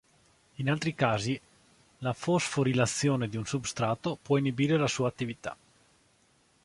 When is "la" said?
1.99-2.13, 4.75-4.87